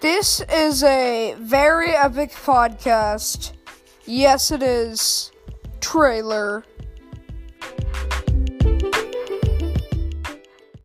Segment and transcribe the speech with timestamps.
[0.00, 3.52] This is a very epic podcast.
[4.06, 5.30] Yes, it is.
[5.82, 6.64] Trailer.